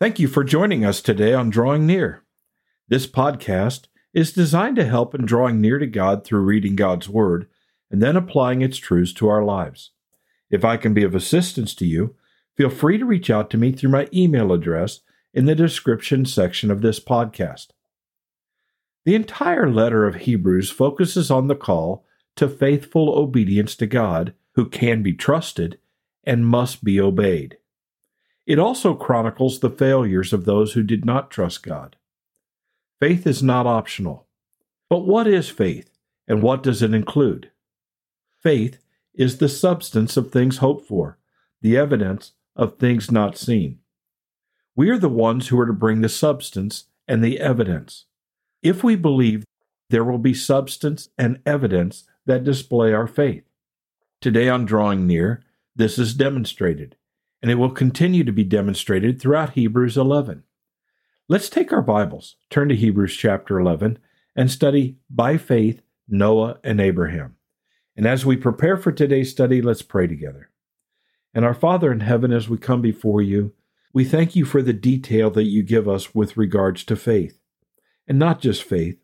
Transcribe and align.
Thank 0.00 0.20
you 0.20 0.28
for 0.28 0.44
joining 0.44 0.84
us 0.84 1.02
today 1.02 1.34
on 1.34 1.50
Drawing 1.50 1.84
Near. 1.84 2.22
This 2.86 3.08
podcast 3.08 3.88
is 4.14 4.32
designed 4.32 4.76
to 4.76 4.84
help 4.84 5.12
in 5.12 5.26
drawing 5.26 5.60
near 5.60 5.80
to 5.80 5.88
God 5.88 6.22
through 6.22 6.42
reading 6.42 6.76
God's 6.76 7.08
Word 7.08 7.48
and 7.90 8.00
then 8.00 8.14
applying 8.14 8.62
its 8.62 8.76
truths 8.76 9.12
to 9.14 9.28
our 9.28 9.42
lives. 9.42 9.90
If 10.52 10.64
I 10.64 10.76
can 10.76 10.94
be 10.94 11.02
of 11.02 11.16
assistance 11.16 11.74
to 11.74 11.84
you, 11.84 12.14
feel 12.56 12.70
free 12.70 12.96
to 12.98 13.04
reach 13.04 13.28
out 13.28 13.50
to 13.50 13.58
me 13.58 13.72
through 13.72 13.90
my 13.90 14.06
email 14.14 14.52
address 14.52 15.00
in 15.34 15.46
the 15.46 15.56
description 15.56 16.24
section 16.24 16.70
of 16.70 16.80
this 16.80 17.00
podcast. 17.00 17.70
The 19.04 19.16
entire 19.16 19.68
letter 19.68 20.06
of 20.06 20.14
Hebrews 20.14 20.70
focuses 20.70 21.28
on 21.28 21.48
the 21.48 21.56
call 21.56 22.04
to 22.36 22.48
faithful 22.48 23.18
obedience 23.18 23.74
to 23.74 23.86
God, 23.88 24.32
who 24.52 24.68
can 24.68 25.02
be 25.02 25.12
trusted 25.12 25.80
and 26.22 26.46
must 26.46 26.84
be 26.84 27.00
obeyed. 27.00 27.57
It 28.48 28.58
also 28.58 28.94
chronicles 28.94 29.60
the 29.60 29.68
failures 29.68 30.32
of 30.32 30.46
those 30.46 30.72
who 30.72 30.82
did 30.82 31.04
not 31.04 31.30
trust 31.30 31.62
God. 31.62 31.96
Faith 32.98 33.26
is 33.26 33.42
not 33.42 33.66
optional. 33.66 34.26
But 34.88 35.00
what 35.00 35.26
is 35.26 35.50
faith, 35.50 35.90
and 36.26 36.42
what 36.42 36.62
does 36.62 36.80
it 36.80 36.94
include? 36.94 37.50
Faith 38.42 38.78
is 39.12 39.36
the 39.36 39.50
substance 39.50 40.16
of 40.16 40.32
things 40.32 40.56
hoped 40.56 40.88
for, 40.88 41.18
the 41.60 41.76
evidence 41.76 42.32
of 42.56 42.78
things 42.78 43.10
not 43.10 43.36
seen. 43.36 43.80
We 44.74 44.88
are 44.88 44.98
the 44.98 45.10
ones 45.10 45.48
who 45.48 45.60
are 45.60 45.66
to 45.66 45.74
bring 45.74 46.00
the 46.00 46.08
substance 46.08 46.84
and 47.06 47.22
the 47.22 47.38
evidence. 47.40 48.06
If 48.62 48.82
we 48.82 48.96
believe, 48.96 49.44
there 49.90 50.04
will 50.04 50.16
be 50.16 50.32
substance 50.32 51.10
and 51.18 51.42
evidence 51.44 52.04
that 52.24 52.44
display 52.44 52.94
our 52.94 53.06
faith. 53.06 53.44
Today 54.22 54.48
on 54.48 54.64
Drawing 54.64 55.06
Near, 55.06 55.44
this 55.76 55.98
is 55.98 56.14
demonstrated, 56.14 56.96
and 57.42 57.50
it 57.50 57.56
will 57.56 57.70
continue 57.70 58.24
to 58.24 58.32
be 58.32 58.44
demonstrated 58.44 59.20
throughout 59.20 59.54
Hebrews 59.54 59.96
11. 59.96 60.42
Let's 61.28 61.48
take 61.48 61.72
our 61.72 61.82
Bibles, 61.82 62.36
turn 62.50 62.68
to 62.68 62.76
Hebrews 62.76 63.16
chapter 63.16 63.58
11, 63.58 63.98
and 64.34 64.50
study 64.50 64.96
by 65.10 65.36
faith 65.36 65.82
Noah 66.08 66.58
and 66.64 66.80
Abraham. 66.80 67.36
And 67.96 68.06
as 68.06 68.24
we 68.24 68.36
prepare 68.36 68.76
for 68.76 68.92
today's 68.92 69.30
study, 69.30 69.60
let's 69.60 69.82
pray 69.82 70.06
together. 70.06 70.50
And 71.34 71.44
our 71.44 71.54
Father 71.54 71.92
in 71.92 72.00
heaven, 72.00 72.32
as 72.32 72.48
we 72.48 72.58
come 72.58 72.80
before 72.80 73.20
you, 73.20 73.52
we 73.92 74.04
thank 74.04 74.36
you 74.36 74.44
for 74.44 74.62
the 74.62 74.72
detail 74.72 75.30
that 75.30 75.44
you 75.44 75.62
give 75.62 75.88
us 75.88 76.14
with 76.14 76.36
regards 76.36 76.84
to 76.84 76.96
faith. 76.96 77.38
And 78.06 78.18
not 78.18 78.40
just 78.40 78.62
faith, 78.62 78.98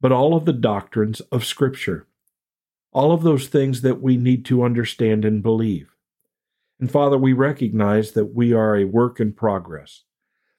but 0.00 0.12
all 0.12 0.34
of 0.34 0.44
the 0.44 0.52
doctrines 0.52 1.20
of 1.32 1.44
Scripture 1.44 2.06
all 2.92 3.12
of 3.12 3.22
those 3.22 3.46
things 3.46 3.82
that 3.82 4.02
we 4.02 4.16
need 4.16 4.44
to 4.46 4.64
understand 4.64 5.24
and 5.24 5.42
believe. 5.42 5.94
And 6.80 6.90
Father, 6.90 7.18
we 7.18 7.34
recognize 7.34 8.12
that 8.12 8.34
we 8.34 8.54
are 8.54 8.74
a 8.74 8.84
work 8.84 9.20
in 9.20 9.32
progress, 9.34 10.04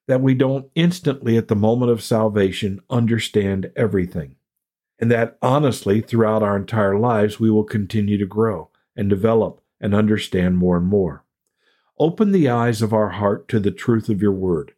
that 0.07 0.21
we 0.21 0.35
don't 0.35 0.69
instantly 0.75 1.35
at 1.35 1.47
the 1.47 1.55
moment 1.55 1.91
of 1.91 2.03
salvation 2.03 2.79
understand 2.91 3.71
everything, 3.75 4.35
and 4.99 5.09
that 5.09 5.39
honestly 5.41 5.99
throughout 5.99 6.43
our 6.43 6.55
entire 6.55 6.97
lives 6.97 7.39
we 7.39 7.49
will 7.49 7.63
continue 7.63 8.19
to 8.19 8.27
grow 8.27 8.69
and 8.95 9.09
develop 9.09 9.61
and 9.79 9.95
understand 9.95 10.57
more 10.57 10.77
and 10.77 10.85
more. 10.85 11.25
Open 11.97 12.31
the 12.31 12.49
eyes 12.49 12.83
of 12.83 12.93
our 12.93 13.09
heart 13.09 13.47
to 13.47 13.59
the 13.59 13.71
truth 13.71 14.07
of 14.07 14.21
your 14.21 14.31
word. 14.31 14.73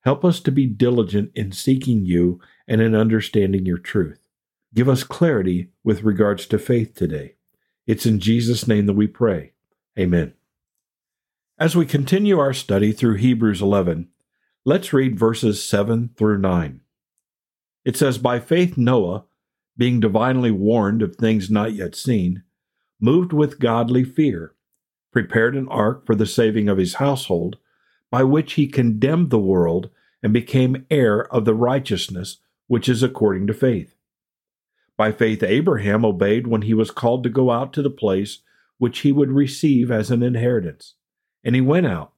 Help 0.00 0.24
us 0.24 0.40
to 0.40 0.50
be 0.50 0.66
diligent 0.66 1.30
in 1.34 1.52
seeking 1.52 2.04
you 2.04 2.40
and 2.66 2.80
in 2.80 2.94
understanding 2.94 3.66
your 3.66 3.78
truth. 3.78 4.18
Give 4.74 4.88
us 4.88 5.04
clarity 5.04 5.68
with 5.84 6.02
regards 6.02 6.46
to 6.46 6.58
faith 6.58 6.94
today. 6.94 7.36
It's 7.86 8.04
in 8.04 8.18
Jesus' 8.18 8.66
name 8.66 8.86
that 8.86 8.94
we 8.94 9.06
pray. 9.06 9.52
Amen. 9.98 10.34
As 11.60 11.74
we 11.74 11.86
continue 11.86 12.38
our 12.38 12.52
study 12.52 12.92
through 12.92 13.16
Hebrews 13.16 13.60
11, 13.60 14.10
let's 14.64 14.92
read 14.92 15.18
verses 15.18 15.60
7 15.60 16.10
through 16.16 16.38
9. 16.38 16.82
It 17.84 17.96
says, 17.96 18.16
By 18.16 18.38
faith 18.38 18.78
Noah, 18.78 19.24
being 19.76 19.98
divinely 19.98 20.52
warned 20.52 21.02
of 21.02 21.16
things 21.16 21.50
not 21.50 21.72
yet 21.72 21.96
seen, 21.96 22.44
moved 23.00 23.32
with 23.32 23.58
godly 23.58 24.04
fear, 24.04 24.54
prepared 25.10 25.56
an 25.56 25.66
ark 25.66 26.06
for 26.06 26.14
the 26.14 26.26
saving 26.26 26.68
of 26.68 26.78
his 26.78 26.94
household, 26.94 27.58
by 28.08 28.22
which 28.22 28.52
he 28.52 28.68
condemned 28.68 29.30
the 29.30 29.40
world 29.40 29.90
and 30.22 30.32
became 30.32 30.86
heir 30.92 31.26
of 31.34 31.44
the 31.44 31.54
righteousness 31.54 32.38
which 32.68 32.88
is 32.88 33.02
according 33.02 33.48
to 33.48 33.52
faith. 33.52 33.96
By 34.96 35.10
faith, 35.10 35.42
Abraham 35.42 36.04
obeyed 36.04 36.46
when 36.46 36.62
he 36.62 36.74
was 36.74 36.92
called 36.92 37.24
to 37.24 37.30
go 37.30 37.50
out 37.50 37.72
to 37.72 37.82
the 37.82 37.90
place 37.90 38.42
which 38.76 39.00
he 39.00 39.10
would 39.10 39.32
receive 39.32 39.90
as 39.90 40.12
an 40.12 40.22
inheritance. 40.22 40.94
And 41.44 41.54
he 41.54 41.60
went 41.60 41.86
out, 41.86 42.12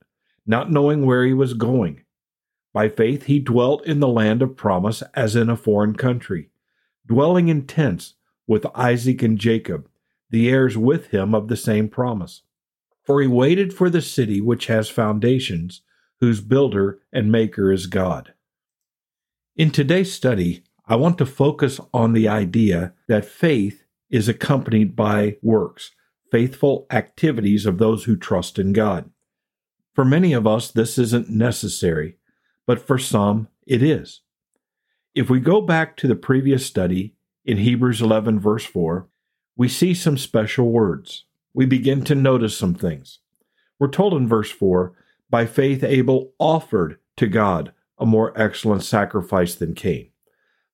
not 0.47 0.71
knowing 0.71 1.05
where 1.05 1.25
he 1.25 1.33
was 1.33 1.55
going. 1.55 2.05
By 2.73 2.89
faith, 2.89 3.25
he 3.25 3.41
dwelt 3.41 3.85
in 3.85 4.01
the 4.01 4.09
land 4.09 4.43
of 4.43 4.57
promise 4.57 5.03
as 5.15 5.35
in 5.37 5.51
a 5.51 5.57
foreign 5.57 5.95
country, 5.95 6.51
dwelling 7.07 7.49
in 7.49 7.67
tents 7.67 8.15
with 8.47 8.67
Isaac 8.75 9.23
and 9.23 9.39
Jacob, 9.39 9.89
the 10.31 10.49
heirs 10.49 10.77
with 10.77 11.09
him 11.09 11.35
of 11.35 11.49
the 11.49 11.57
same 11.57 11.89
promise. 11.89 12.43
For 13.05 13.21
he 13.21 13.27
waited 13.27 13.75
for 13.75 13.91
the 13.91 14.03
city 14.03 14.41
which 14.41 14.67
has 14.67 14.89
foundations, 14.89 15.83
whose 16.21 16.41
builder 16.41 17.01
and 17.13 17.33
maker 17.33 17.73
is 17.73 17.87
God. 17.87 18.35
In 19.57 19.71
today's 19.71 20.13
study, 20.13 20.63
I 20.87 20.97
want 20.97 21.19
to 21.19 21.27
focus 21.27 21.81
on 21.93 22.13
the 22.13 22.29
idea 22.29 22.95
that 23.09 23.25
faith 23.25 23.85
is 24.11 24.29
accompanied 24.29 24.95
by 24.95 25.37
works, 25.43 25.93
faithful 26.31 26.87
activities 26.91 27.67
of 27.67 27.79
those 27.79 28.05
who 28.05 28.17
trust 28.17 28.59
in 28.59 28.73
God. 28.73 29.11
For 29.95 30.05
many 30.05 30.33
of 30.33 30.47
us, 30.47 30.71
this 30.71 30.99
isn't 30.99 31.29
necessary, 31.29 32.17
but 32.67 32.81
for 32.87 32.99
some, 32.99 33.49
it 33.67 33.83
is. 33.83 34.23
If 35.15 35.29
we 35.29 35.41
go 35.41 35.61
back 35.61 35.97
to 35.99 36.07
the 36.07 36.15
previous 36.15 36.65
study 36.65 37.15
in 37.45 37.59
Hebrews 37.59 38.01
11, 38.01 38.39
verse 38.39 38.65
4, 38.65 39.09
we 39.57 39.69
see 39.69 39.93
some 39.93 40.17
special 40.17 40.71
words. 40.71 41.25
We 41.53 41.67
begin 41.67 42.05
to 42.05 42.15
notice 42.15 42.57
some 42.57 42.75
things. 42.75 43.19
We're 43.79 43.89
told 43.89 44.15
in 44.15 44.29
verse 44.29 44.51
4 44.51 44.93
by 45.29 45.47
faith, 45.47 45.83
Abel 45.83 46.33
offered 46.39 46.99
to 47.17 47.27
God 47.27 47.73
a 47.99 48.07
more 48.07 48.33
excellent 48.41 48.83
sacrifice 48.83 49.55
than 49.55 49.75
Cain. 49.75 50.11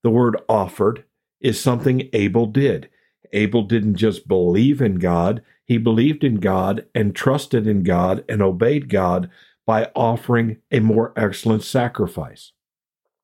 The 0.03 0.11
word 0.11 0.37
offered 0.49 1.05
is 1.41 1.61
something 1.61 2.09
Abel 2.13 2.47
did. 2.47 2.89
Abel 3.33 3.63
didn't 3.63 3.97
just 3.97 4.29
believe 4.29 4.81
in 4.81 4.97
God, 4.97 5.43
he 5.65 5.79
believed 5.79 6.23
in 6.23 6.37
God 6.37 6.87
and 6.95 7.15
trusted 7.15 7.67
in 7.67 7.83
God 7.83 8.25
and 8.29 8.41
obeyed 8.41 8.89
God 8.89 9.31
by 9.67 9.91
offering 9.97 10.59
a 10.71 10.81
more 10.81 11.13
excellent 11.17 11.65
sacrifice. 11.65 12.53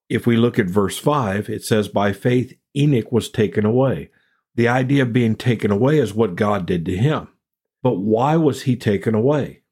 If 0.09 0.27
we 0.27 0.37
look 0.37 0.59
at 0.59 0.67
verse 0.67 0.99
5, 0.99 1.49
it 1.49 1.65
says, 1.65 1.89
By 1.89 2.13
faith 2.13 2.59
Enoch 2.77 3.13
was 3.13 3.31
taken 3.31 3.65
away. 3.65 4.11
The 4.55 4.69
idea 4.69 5.03
of 5.03 5.13
being 5.13 5.37
taken 5.37 5.71
away 5.71 5.99
is 5.99 6.13
what 6.13 6.37
God 6.37 6.67
did 6.67 6.85
to 6.87 6.97
him. 6.97 7.29
But 7.83 7.95
why 7.95 8.37
was 8.37 8.63
he 8.63 8.77
taken 8.77 9.15
away? 9.15 9.63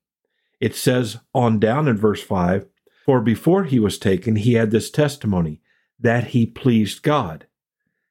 It 0.60 0.74
says 0.74 1.18
on 1.34 1.58
down 1.58 1.88
in 1.88 1.96
verse 1.96 2.22
5 2.22 2.66
For 3.04 3.20
before 3.20 3.64
he 3.64 3.78
was 3.78 3.98
taken, 3.98 4.36
he 4.36 4.54
had 4.54 4.70
this 4.70 4.90
testimony 4.90 5.60
that 5.98 6.28
he 6.28 6.46
pleased 6.46 7.02
God. 7.02 7.46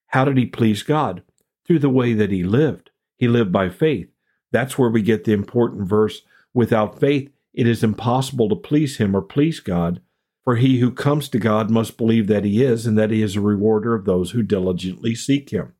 How 0.08 0.26
did 0.26 0.38
he 0.38 0.46
please 0.46 0.84
God? 0.84 1.24
Through 1.70 1.80
the 1.80 1.90
way 1.90 2.14
that 2.14 2.32
he 2.32 2.44
lived. 2.44 2.90
He 3.16 3.28
lived 3.28 3.52
by 3.52 3.70
faith. 3.70 4.10
That's 4.52 4.76
where 4.76 4.90
we 4.90 5.04
get 5.04 5.26
the 5.26 5.34
important 5.34 5.88
verse 5.88 6.24
without 6.52 7.00
faith, 7.00 7.30
it 7.54 7.68
is 7.68 7.84
impossible 7.84 8.50
to 8.50 8.56
please 8.56 8.98
him 8.98 9.16
or 9.16 9.22
please 9.22 9.60
God. 9.60 10.02
For 10.44 10.56
he 10.56 10.80
who 10.80 10.90
comes 10.90 11.30
to 11.30 11.38
God 11.38 11.70
must 11.70 11.96
believe 11.96 12.26
that 12.26 12.44
he 12.44 12.64
is, 12.64 12.88
and 12.88 12.98
that 12.98 13.12
he 13.12 13.22
is 13.22 13.36
a 13.36 13.42
rewarder 13.42 13.94
of 13.94 14.06
those 14.06 14.32
who 14.32 14.42
diligently 14.42 15.14
seek 15.14 15.52
him. 15.52 15.74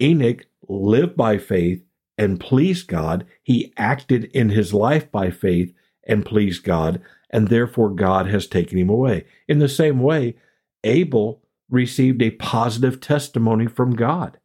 Enoch 0.00 0.46
lived 0.70 1.16
by 1.16 1.36
faith 1.36 1.84
and 2.16 2.40
pleased 2.40 2.88
God. 2.88 3.26
He 3.42 3.74
acted 3.76 4.24
in 4.32 4.48
his 4.48 4.72
life 4.72 5.12
by 5.12 5.30
faith 5.30 5.74
and 6.06 6.24
pleased 6.24 6.64
God, 6.64 7.02
and 7.28 7.48
therefore 7.48 7.90
God 7.90 8.26
has 8.28 8.46
taken 8.46 8.78
him 8.78 8.88
away. 8.88 9.26
In 9.46 9.58
the 9.58 9.68
same 9.68 10.00
way, 10.00 10.36
Abel 10.82 11.42
received 11.68 12.22
a 12.22 12.30
positive 12.30 13.02
testimony 13.02 13.66
from 13.66 13.94
God. 13.94 14.38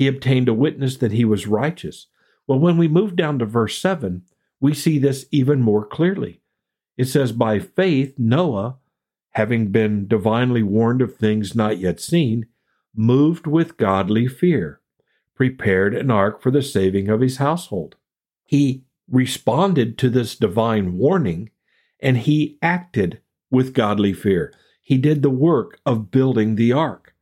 He 0.00 0.06
obtained 0.06 0.48
a 0.48 0.54
witness 0.54 0.96
that 0.96 1.12
he 1.12 1.26
was 1.26 1.46
righteous. 1.46 2.06
Well, 2.46 2.58
when 2.58 2.78
we 2.78 2.88
move 2.88 3.16
down 3.16 3.38
to 3.40 3.44
verse 3.44 3.76
7, 3.76 4.22
we 4.58 4.72
see 4.72 4.98
this 4.98 5.26
even 5.30 5.60
more 5.60 5.84
clearly. 5.84 6.40
It 6.96 7.04
says, 7.04 7.32
By 7.32 7.58
faith, 7.58 8.14
Noah, 8.18 8.78
having 9.32 9.70
been 9.70 10.08
divinely 10.08 10.62
warned 10.62 11.02
of 11.02 11.14
things 11.14 11.54
not 11.54 11.76
yet 11.76 12.00
seen, 12.00 12.46
moved 12.96 13.46
with 13.46 13.76
godly 13.76 14.26
fear, 14.26 14.80
prepared 15.34 15.94
an 15.94 16.10
ark 16.10 16.40
for 16.40 16.50
the 16.50 16.62
saving 16.62 17.10
of 17.10 17.20
his 17.20 17.36
household. 17.36 17.96
He 18.46 18.84
responded 19.06 19.98
to 19.98 20.08
this 20.08 20.34
divine 20.34 20.96
warning 20.96 21.50
and 22.00 22.16
he 22.16 22.56
acted 22.62 23.20
with 23.50 23.74
godly 23.74 24.14
fear 24.14 24.54
he 24.80 24.96
did 24.96 25.22
the 25.22 25.30
work 25.30 25.78
of 25.86 26.10
building 26.10 26.56
the 26.56 26.72
ark. 26.72 27.14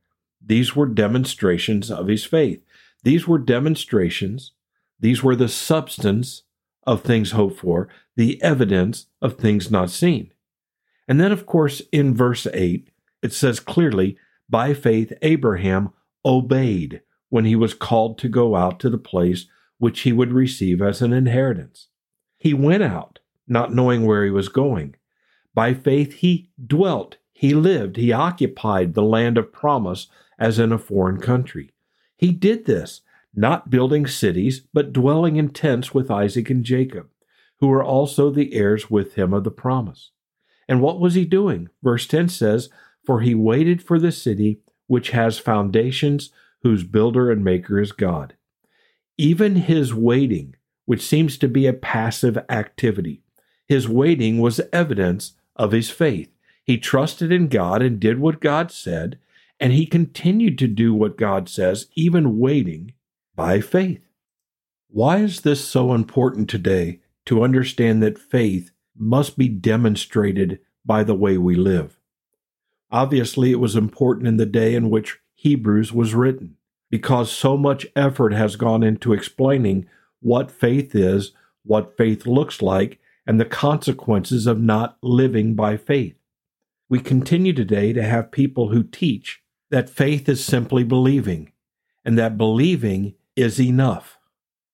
These 0.43 0.75
were 0.75 0.87
demonstrations 0.87 1.91
of 1.91 2.07
his 2.07 2.25
faith. 2.25 2.63
These 3.03 3.27
were 3.27 3.39
demonstrations, 3.39 4.53
these 4.99 5.23
were 5.23 5.35
the 5.35 5.47
substance 5.47 6.43
of 6.83 7.01
things 7.01 7.31
hoped 7.31 7.59
for, 7.59 7.87
the 8.15 8.41
evidence 8.41 9.07
of 9.21 9.37
things 9.37 9.71
not 9.71 9.89
seen. 9.89 10.33
And 11.07 11.19
then, 11.19 11.31
of 11.31 11.45
course, 11.45 11.81
in 11.91 12.13
verse 12.13 12.45
8, 12.53 12.89
it 13.21 13.33
says 13.33 13.59
clearly, 13.59 14.17
by 14.49 14.73
faith, 14.73 15.13
Abraham 15.21 15.91
obeyed 16.25 17.01
when 17.29 17.45
he 17.45 17.55
was 17.55 17.73
called 17.73 18.17
to 18.19 18.27
go 18.27 18.55
out 18.55 18.79
to 18.79 18.89
the 18.89 18.97
place 18.97 19.45
which 19.77 20.01
he 20.01 20.11
would 20.11 20.33
receive 20.33 20.81
as 20.81 21.01
an 21.01 21.13
inheritance. 21.13 21.87
He 22.37 22.53
went 22.53 22.83
out, 22.83 23.19
not 23.47 23.73
knowing 23.73 24.05
where 24.05 24.25
he 24.25 24.31
was 24.31 24.49
going. 24.49 24.95
By 25.53 25.73
faith, 25.73 26.13
he 26.15 26.49
dwelt, 26.65 27.17
he 27.31 27.53
lived, 27.53 27.95
he 27.95 28.11
occupied 28.11 28.93
the 28.93 29.03
land 29.03 29.37
of 29.37 29.53
promise 29.53 30.07
as 30.37 30.59
in 30.59 30.71
a 30.71 30.77
foreign 30.77 31.19
country. 31.19 31.71
He 32.19 32.33
did 32.33 32.65
this, 32.65 32.99
not 33.33 33.69
building 33.69 34.05
cities, 34.05 34.67
but 34.73 34.91
dwelling 34.91 35.37
in 35.37 35.51
tents 35.51 35.93
with 35.93 36.11
Isaac 36.11 36.49
and 36.49 36.65
Jacob, 36.65 37.07
who 37.61 37.67
were 37.67 37.83
also 37.83 38.29
the 38.29 38.53
heirs 38.53 38.89
with 38.89 39.13
him 39.13 39.33
of 39.33 39.45
the 39.45 39.51
promise. 39.51 40.11
And 40.67 40.81
what 40.81 40.99
was 40.99 41.13
he 41.13 41.23
doing? 41.23 41.69
Verse 41.81 42.05
10 42.05 42.27
says, 42.27 42.69
For 43.05 43.21
he 43.21 43.33
waited 43.33 43.81
for 43.81 43.97
the 43.97 44.11
city 44.11 44.59
which 44.87 45.11
has 45.11 45.39
foundations, 45.39 46.29
whose 46.61 46.83
builder 46.83 47.31
and 47.31 47.41
maker 47.41 47.79
is 47.79 47.93
God. 47.93 48.35
Even 49.17 49.55
his 49.55 49.93
waiting, 49.93 50.57
which 50.85 51.01
seems 51.01 51.37
to 51.37 51.47
be 51.47 51.67
a 51.67 51.73
passive 51.73 52.37
activity, 52.49 53.23
his 53.65 53.87
waiting 53.87 54.39
was 54.39 54.59
evidence 54.73 55.35
of 55.55 55.71
his 55.71 55.89
faith. 55.89 56.29
He 56.65 56.77
trusted 56.77 57.31
in 57.31 57.47
God 57.47 57.81
and 57.81 57.97
did 57.97 58.19
what 58.19 58.41
God 58.41 58.71
said, 58.71 59.19
and 59.59 59.73
he 59.73 59.85
continued 59.85 60.57
to 60.59 60.67
do 60.67 60.93
what 60.93 61.17
God 61.17 61.49
says, 61.49 61.87
even 61.95 62.39
waiting 62.39 62.93
by 63.35 63.59
faith. 63.59 64.01
Why 64.89 65.17
is 65.17 65.41
this 65.41 65.63
so 65.63 65.93
important 65.93 66.49
today 66.49 67.01
to 67.25 67.43
understand 67.43 68.01
that 68.01 68.17
faith 68.17 68.71
must 68.97 69.37
be 69.37 69.47
demonstrated 69.47 70.59
by 70.85 71.03
the 71.03 71.15
way 71.15 71.37
we 71.37 71.55
live? 71.55 71.99
Obviously, 72.91 73.51
it 73.51 73.59
was 73.59 73.75
important 73.75 74.27
in 74.27 74.37
the 74.37 74.45
day 74.45 74.73
in 74.73 74.89
which 74.89 75.19
Hebrews 75.35 75.93
was 75.93 76.15
written, 76.15 76.55
because 76.89 77.31
so 77.31 77.55
much 77.55 77.85
effort 77.95 78.33
has 78.33 78.55
gone 78.55 78.81
into 78.81 79.13
explaining 79.13 79.87
what 80.21 80.49
faith 80.49 80.95
is, 80.95 81.33
what 81.63 81.95
faith 81.95 82.25
looks 82.25 82.61
like, 82.61 82.99
and 83.27 83.39
the 83.39 83.45
consequences 83.45 84.47
of 84.47 84.59
not 84.59 84.97
living 85.03 85.53
by 85.53 85.77
faith. 85.77 86.15
We 86.89 86.99
continue 86.99 87.53
today 87.53 87.93
to 87.93 88.01
have 88.01 88.31
people 88.31 88.69
who 88.69 88.81
teach 88.81 89.43
that 89.71 89.89
faith 89.89 90.27
is 90.27 90.43
simply 90.43 90.83
believing, 90.83 91.51
and 92.03 92.17
that 92.17 92.37
believing 92.37 93.15
is 93.35 93.59
enough. 93.59 94.17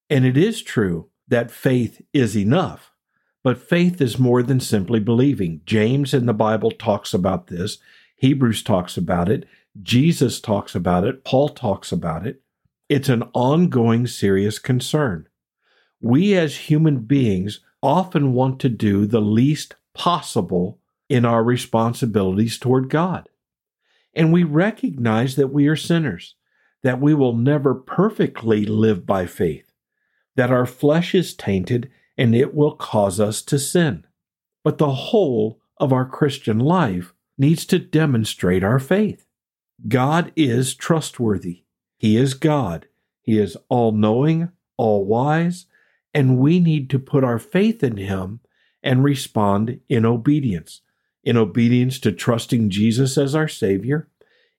And 0.09 0.25
it 0.25 0.37
is 0.37 0.61
true 0.61 1.09
that 1.27 1.51
faith 1.51 2.01
is 2.13 2.37
enough, 2.37 2.91
but 3.43 3.57
faith 3.57 3.99
is 4.01 4.19
more 4.19 4.43
than 4.43 4.59
simply 4.59 4.99
believing. 4.99 5.61
James 5.65 6.13
in 6.13 6.25
the 6.25 6.33
Bible 6.33 6.71
talks 6.71 7.13
about 7.13 7.47
this, 7.47 7.77
Hebrews 8.15 8.63
talks 8.63 8.97
about 8.97 9.29
it, 9.29 9.45
Jesus 9.81 10.39
talks 10.39 10.75
about 10.75 11.03
it, 11.03 11.23
Paul 11.23 11.49
talks 11.49 11.91
about 11.91 12.25
it. 12.25 12.41
It's 12.87 13.09
an 13.09 13.23
ongoing 13.33 14.07
serious 14.07 14.59
concern. 14.59 15.27
We 15.99 16.35
as 16.35 16.55
human 16.55 16.99
beings 16.99 17.61
often 17.81 18.33
want 18.33 18.59
to 18.61 18.69
do 18.69 19.05
the 19.05 19.21
least 19.21 19.75
possible 19.93 20.79
in 21.09 21.25
our 21.25 21.43
responsibilities 21.43 22.57
toward 22.57 22.89
God. 22.89 23.29
And 24.15 24.31
we 24.31 24.43
recognize 24.43 25.35
that 25.35 25.49
we 25.49 25.67
are 25.67 25.75
sinners, 25.75 26.35
that 26.83 27.01
we 27.01 27.13
will 27.13 27.35
never 27.35 27.75
perfectly 27.75 28.65
live 28.65 29.05
by 29.05 29.25
faith, 29.25 29.71
that 30.35 30.51
our 30.51 30.65
flesh 30.65 31.13
is 31.13 31.35
tainted 31.35 31.91
and 32.17 32.33
it 32.33 32.53
will 32.53 32.75
cause 32.75 33.19
us 33.19 33.41
to 33.43 33.59
sin. 33.59 34.05
But 34.63 34.77
the 34.77 34.91
whole 34.91 35.59
of 35.77 35.91
our 35.91 36.05
Christian 36.05 36.59
life 36.59 37.13
needs 37.37 37.65
to 37.65 37.79
demonstrate 37.79 38.63
our 38.63 38.79
faith. 38.79 39.25
God 39.87 40.31
is 40.35 40.73
trustworthy. 40.73 41.63
He 41.97 42.15
is 42.15 42.33
God. 42.33 42.87
He 43.21 43.37
is 43.37 43.57
all 43.67 43.91
knowing, 43.91 44.51
all 44.77 45.05
wise, 45.05 45.65
and 46.13 46.37
we 46.37 46.59
need 46.59 46.89
to 46.91 46.99
put 46.99 47.23
our 47.23 47.39
faith 47.39 47.83
in 47.83 47.97
Him 47.97 48.39
and 48.81 49.03
respond 49.03 49.81
in 49.89 50.05
obedience 50.05 50.81
in 51.25 51.35
obedience 51.35 51.99
to 51.99 52.11
trusting 52.11 52.69
Jesus 52.69 53.17
as 53.17 53.35
our 53.35 53.47
Savior, 53.47 54.07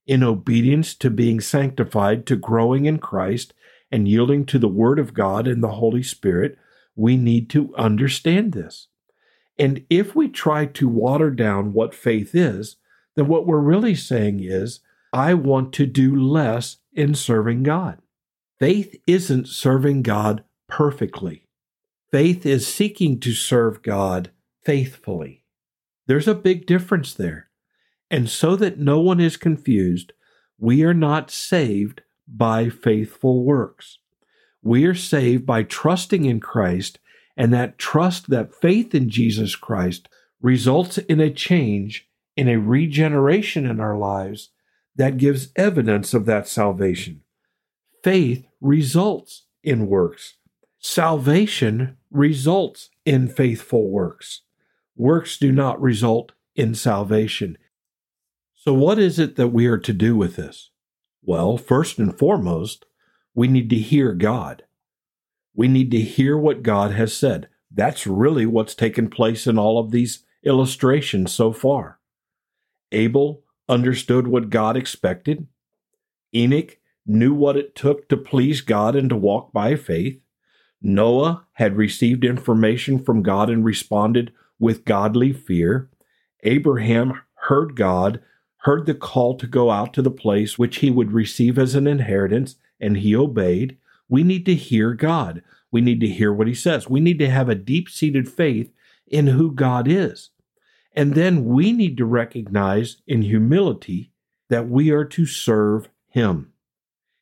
in 0.07 0.23
obedience 0.23 0.95
to 0.97 1.09
being 1.09 1.41
sanctified, 1.41 2.27
to 2.27 2.37
growing 2.37 2.85
in 2.85 2.99
Christ, 2.99 3.55
and 3.91 4.09
yielding 4.09 4.45
to 4.47 4.59
the 4.59 4.69
Word 4.69 4.99
of 4.99 5.15
God 5.15 5.47
and 5.47 5.63
the 5.63 5.69
Holy 5.69 6.03
Spirit, 6.03 6.59
we 6.97 7.17
need 7.17 7.49
to 7.51 7.75
understand 7.77 8.53
this. 8.53 8.89
And 9.59 9.87
if 9.89 10.15
we 10.15 10.29
try 10.29 10.67
to 10.67 10.89
water 10.89 11.31
down 11.31 11.73
what 11.73 11.95
faith 11.95 12.35
is, 12.35 12.77
then 13.15 13.29
what 13.29 13.47
we're 13.47 13.59
really 13.59 13.95
saying 13.95 14.41
is, 14.43 14.81
I 15.13 15.35
want 15.35 15.73
to 15.75 15.87
do 15.87 16.15
less 16.15 16.79
in 16.93 17.15
serving 17.15 17.63
God. 17.63 18.01
Faith 18.59 18.97
isn't 19.07 19.49
serving 19.49 20.03
God 20.03 20.45
perfectly. 20.69 21.47
Faith 22.11 22.45
is 22.45 22.67
seeking 22.67 23.21
to 23.21 23.33
serve 23.33 23.83
God 23.83 24.31
faithfully. 24.65 25.45
There's 26.07 26.29
a 26.29 26.35
big 26.35 26.67
difference 26.67 27.13
there. 27.15 27.49
And 28.11 28.29
so 28.31 28.55
that 28.57 28.79
no 28.79 29.01
one 29.01 29.21
is 29.21 29.37
confused, 29.37 30.13
we 30.59 30.85
are 30.85 30.95
not 30.95 31.31
saved 31.31 32.03
by 32.29 32.69
faithful 32.69 33.45
works. 33.45 33.99
We 34.63 34.85
are 34.87 34.95
saved 34.95 35.45
by 35.45 35.65
trusting 35.65 36.25
in 36.25 36.41
Christ, 36.41 36.99
and 37.37 37.53
that 37.53 37.79
trust, 37.79 38.31
that 38.31 38.55
faith 38.55 38.95
in 38.95 39.09
Jesus 39.09 39.57
Christ, 39.57 40.09
results 40.41 40.99
in 40.99 41.21
a 41.21 41.31
change, 41.31 42.09
in 42.37 42.49
a 42.49 42.59
regeneration 42.59 43.67
in 43.67 43.81
our 43.81 43.97
lives 43.97 44.51
that 44.95 45.19
gives 45.19 45.53
evidence 45.57 46.15
of 46.15 46.27
that 46.27 46.49
salvation. 46.49 47.23
Faith 48.03 48.47
results 48.61 49.45
in 49.63 49.89
works. 49.89 50.35
Salvation 50.79 51.97
results 52.11 52.91
in 53.05 53.29
faithful 53.29 53.91
works 53.91 54.43
works 54.97 55.39
do 55.39 55.53
not 55.53 55.81
result 55.81 56.33
in 56.55 56.75
salvation. 56.75 57.59
So, 58.55 58.75
what 58.75 58.99
is 58.99 59.19
it 59.19 59.37
that 59.37 59.49
we 59.49 59.67
are 59.67 59.79
to 59.79 59.93
do 59.93 60.17
with 60.17 60.37
this? 60.37 60.71
Well, 61.23 61.57
first 61.57 61.99
and 61.99 62.17
foremost, 62.17 62.87
we 63.35 63.49
need 63.49 63.71
to 63.71 63.77
hear 63.77 64.13
God. 64.13 64.65
We 65.55 65.69
need 65.69 65.91
to 65.91 66.01
hear 66.01 66.37
what 66.37 66.63
God 66.63 66.93
has 66.93 67.17
said. 67.17 67.49
That's 67.71 68.07
really 68.07 68.47
what's 68.47 68.75
taken 68.75 69.09
place 69.09 69.47
in 69.47 69.59
all 69.59 69.79
of 69.79 69.91
these 69.91 70.25
illustrations 70.45 71.33
so 71.33 71.53
far. 71.53 71.99
Abel 72.93 73.43
understood 73.69 74.29
what 74.29 74.51
God 74.51 74.77
expected. 74.77 75.47
Enoch 76.35 76.79
knew 77.07 77.35
what 77.35 77.57
it 77.57 77.75
took 77.75 78.09
to 78.09 78.17
please 78.17 78.61
God 78.61 78.97
and 78.97 79.11
to 79.11 79.17
walk 79.17 79.53
by 79.53 79.77
faith. 79.77 80.21
Noah 80.81 81.47
had 81.55 81.77
received 81.77 82.25
information 82.25 82.99
from 82.99 83.23
God 83.23 83.51
and 83.51 83.65
responded 83.65 84.33
with 84.59 84.85
godly 84.85 85.33
fear. 85.33 85.91
Abraham 86.43 87.21
heard 87.35 87.77
God, 87.77 88.21
heard 88.59 88.87
the 88.87 88.95
call 88.95 89.37
to 89.37 89.47
go 89.47 89.71
out 89.71 89.93
to 89.95 90.03
the 90.03 90.11
place 90.11 90.59
which 90.59 90.79
he 90.79 90.91
would 90.91 91.13
receive 91.13 91.59
as 91.59 91.75
an 91.75 91.87
inheritance, 91.87 92.57
and 92.81 92.99
he 92.99 93.15
obeyed. 93.15 93.79
We 94.09 94.23
need 94.23 94.47
to 94.47 94.55
hear 94.55 94.95
God. 94.95 95.43
We 95.71 95.81
need 95.81 96.01
to 96.01 96.09
hear 96.09 96.33
what 96.33 96.47
he 96.47 96.55
says. 96.55 96.89
We 96.89 97.01
need 97.01 97.19
to 97.19 97.31
have 97.31 97.49
a 97.49 97.55
deep 97.55 97.89
seated 97.89 98.29
faith 98.29 98.73
in 99.07 99.29
who 99.29 99.53
God 99.53 99.89
is. 99.89 100.31
And 100.93 101.15
then 101.15 101.45
we 101.45 101.73
need 101.73 101.97
to 101.99 102.07
recognize 102.07 103.03
in 103.07 103.23
humility 103.23 104.13
that 104.49 104.69
we 104.69 104.91
are 104.91 105.05
to 105.05 105.27
serve 105.27 105.89
him. 106.09 106.53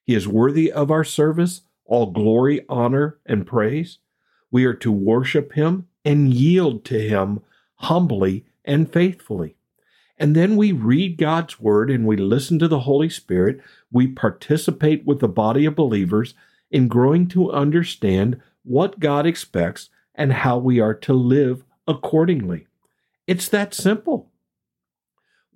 He 0.05 0.15
is 0.15 0.29
worthy 0.29 0.71
of 0.71 0.91
our 0.91 1.05
service, 1.05 1.63
all 1.85 2.07
glory, 2.07 2.65
honor, 2.69 3.19
and 3.27 3.47
praise. 3.47 3.99
We 4.51 4.65
are 4.67 4.75
to 4.75 4.93
worship 4.93 5.55
him 5.55 5.89
and 6.05 6.33
yield 6.33 6.85
to 6.87 7.01
Him 7.01 7.41
humbly 7.77 8.45
and 8.65 8.93
faithfully. 8.93 9.57
And 10.17 10.37
then 10.37 10.57
we 10.57 10.73
read 10.73 11.19
God's 11.19 11.59
Word 11.59 11.91
and 11.91 12.07
we 12.07 12.17
listen 12.17 12.59
to 12.61 12.69
the 12.69 12.81
Holy 12.81 13.09
Spirit. 13.09 13.61
We 13.91 14.07
participate 14.07 15.05
with 15.05 15.21
the 15.21 15.29
body 15.29 15.65
of 15.65 15.75
believers 15.75 16.35
in 16.71 16.89
growing 16.89 17.29
to 17.29 17.53
understand 17.53 18.41
what 18.63 19.01
God 19.01 19.27
expects 19.27 19.91
and 20.15 20.33
how 20.33 20.59
we 20.59 20.81
are 20.81 20.95
to 20.95 21.13
live 21.13 21.65
accordingly. 21.87 22.67
It's 23.27 23.49
that 23.49 23.75
simple. 23.75 24.31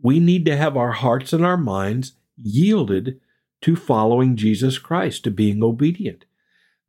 We 0.00 0.20
need 0.20 0.44
to 0.46 0.56
have 0.56 0.76
our 0.76 0.92
hearts 0.92 1.32
and 1.32 1.44
our 1.44 1.56
minds 1.56 2.12
yielded 2.36 3.20
to 3.62 3.76
following 3.76 4.36
Jesus 4.36 4.78
Christ, 4.78 5.24
to 5.24 5.30
being 5.30 5.62
obedient. 5.62 6.24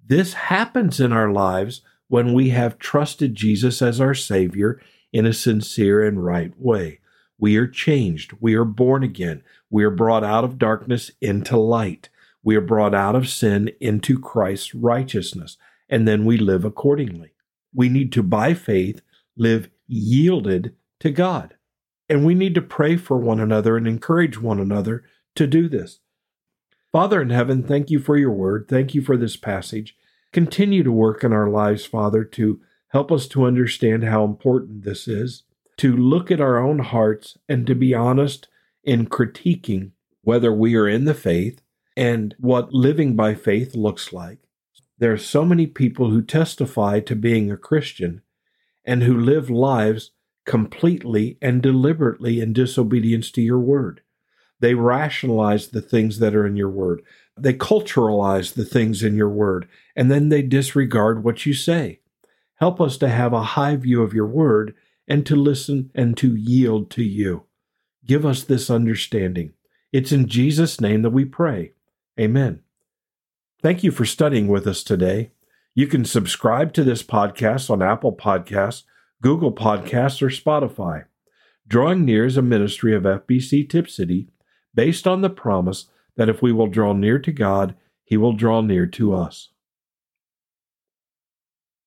This 0.05 0.33
happens 0.33 0.99
in 0.99 1.11
our 1.11 1.31
lives 1.31 1.81
when 2.09 2.33
we 2.33 2.49
have 2.49 2.77
trusted 2.77 3.35
Jesus 3.35 3.81
as 3.81 4.01
our 4.01 4.13
Savior 4.13 4.81
in 5.13 5.25
a 5.25 5.33
sincere 5.33 6.05
and 6.05 6.23
right 6.23 6.51
way. 6.59 6.99
We 7.37 7.55
are 7.55 7.67
changed. 7.67 8.33
We 8.41 8.55
are 8.55 8.65
born 8.65 9.03
again. 9.03 9.43
We 9.69 9.85
are 9.85 9.89
brought 9.89 10.23
out 10.23 10.43
of 10.43 10.57
darkness 10.57 11.11
into 11.21 11.57
light. 11.57 12.09
We 12.43 12.55
are 12.55 12.61
brought 12.61 12.93
out 12.93 13.15
of 13.15 13.29
sin 13.29 13.71
into 13.79 14.19
Christ's 14.19 14.75
righteousness, 14.75 15.57
and 15.87 16.07
then 16.07 16.25
we 16.25 16.37
live 16.37 16.65
accordingly. 16.65 17.33
We 17.73 17.87
need 17.87 18.11
to, 18.13 18.23
by 18.23 18.53
faith, 18.53 19.01
live 19.37 19.69
yielded 19.87 20.75
to 20.99 21.11
God. 21.11 21.55
And 22.09 22.25
we 22.25 22.33
need 22.33 22.55
to 22.55 22.61
pray 22.61 22.97
for 22.97 23.17
one 23.17 23.39
another 23.39 23.77
and 23.77 23.87
encourage 23.87 24.41
one 24.41 24.59
another 24.59 25.03
to 25.35 25.45
do 25.45 25.69
this. 25.69 25.99
Father 26.91 27.21
in 27.21 27.29
heaven, 27.29 27.61
thank 27.61 27.91
you 27.91 27.99
for 27.99 28.17
your 28.17 28.31
word. 28.31 28.65
Thank 28.67 28.95
you 28.95 29.01
for 29.01 29.15
this 29.15 29.37
passage. 29.37 29.95
Continue 30.31 30.83
to 30.83 30.91
work 30.91 31.23
in 31.23 31.33
our 31.33 31.49
lives, 31.49 31.85
Father, 31.85 32.23
to 32.23 32.61
help 32.89 33.11
us 33.11 33.27
to 33.29 33.45
understand 33.45 34.03
how 34.03 34.23
important 34.23 34.83
this 34.83 35.07
is, 35.07 35.43
to 35.77 35.95
look 35.95 36.29
at 36.29 36.41
our 36.41 36.57
own 36.57 36.79
hearts 36.79 37.37
and 37.47 37.65
to 37.65 37.75
be 37.75 37.93
honest 37.93 38.47
in 38.83 39.07
critiquing 39.07 39.91
whether 40.21 40.53
we 40.53 40.75
are 40.75 40.87
in 40.87 41.05
the 41.05 41.13
faith 41.13 41.61
and 41.95 42.35
what 42.39 42.73
living 42.73 43.15
by 43.15 43.33
faith 43.33 43.75
looks 43.75 44.13
like. 44.13 44.39
There 44.97 45.13
are 45.13 45.17
so 45.17 45.45
many 45.45 45.65
people 45.65 46.09
who 46.09 46.21
testify 46.21 46.99
to 47.01 47.15
being 47.15 47.51
a 47.51 47.57
Christian 47.57 48.21
and 48.85 49.03
who 49.03 49.17
live 49.17 49.49
lives 49.49 50.11
completely 50.45 51.37
and 51.41 51.61
deliberately 51.61 52.41
in 52.41 52.53
disobedience 52.53 53.31
to 53.31 53.41
your 53.41 53.59
word. 53.59 54.01
They 54.59 54.73
rationalize 54.73 55.69
the 55.69 55.81
things 55.81 56.19
that 56.19 56.35
are 56.35 56.45
in 56.45 56.55
your 56.55 56.69
word. 56.69 57.01
They 57.37 57.53
culturalize 57.53 58.53
the 58.53 58.65
things 58.65 59.03
in 59.03 59.15
your 59.15 59.29
word, 59.29 59.67
and 59.95 60.11
then 60.11 60.29
they 60.29 60.41
disregard 60.41 61.23
what 61.23 61.45
you 61.45 61.53
say. 61.53 62.01
Help 62.55 62.81
us 62.81 62.97
to 62.97 63.07
have 63.07 63.31
a 63.31 63.43
high 63.43 63.77
view 63.77 64.03
of 64.03 64.13
your 64.13 64.27
word 64.27 64.75
and 65.07 65.25
to 65.25 65.35
listen 65.35 65.91
and 65.95 66.17
to 66.17 66.35
yield 66.35 66.91
to 66.91 67.03
you. 67.03 67.45
Give 68.05 68.25
us 68.25 68.43
this 68.43 68.69
understanding. 68.69 69.53
It's 69.93 70.11
in 70.11 70.27
Jesus' 70.27 70.81
name 70.81 71.01
that 71.03 71.11
we 71.11 71.25
pray. 71.25 71.73
Amen. 72.19 72.59
Thank 73.61 73.83
you 73.83 73.91
for 73.91 74.05
studying 74.05 74.47
with 74.47 74.67
us 74.67 74.83
today. 74.83 75.31
You 75.73 75.87
can 75.87 76.03
subscribe 76.03 76.73
to 76.73 76.83
this 76.83 77.01
podcast 77.01 77.69
on 77.69 77.81
Apple 77.81 78.15
Podcasts, 78.15 78.83
Google 79.21 79.53
Podcasts, 79.53 80.21
or 80.21 80.29
Spotify. 80.29 81.05
Drawing 81.67 82.03
Near 82.03 82.25
is 82.25 82.35
a 82.35 82.41
ministry 82.41 82.95
of 82.95 83.03
FBC 83.03 83.69
Tipp 83.69 83.89
City 83.89 84.27
based 84.73 85.07
on 85.07 85.21
the 85.21 85.29
promise 85.29 85.85
that 86.15 86.29
if 86.29 86.41
we 86.41 86.51
will 86.51 86.67
draw 86.67 86.93
near 86.93 87.19
to 87.19 87.31
God, 87.31 87.75
He 88.03 88.17
will 88.17 88.33
draw 88.33 88.61
near 88.61 88.85
to 88.87 89.13
us. 89.13 89.49